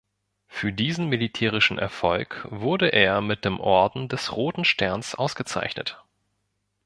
[0.47, 6.03] Für diesen militärischen Erfolg wurde er mit dem Orden des Roten Sterns ausgezeichnet.